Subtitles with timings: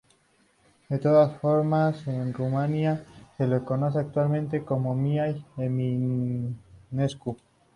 [0.89, 3.05] De todas formas, en Rumanía
[3.37, 7.37] se le conoce actualmente como Mihai Eminescu.